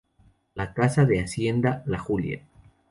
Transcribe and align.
La 0.55 0.73
Casa 0.73 1.05
de 1.05 1.19
Hacienda 1.19 1.83
"La 1.85 1.99
Julia". 1.99 2.43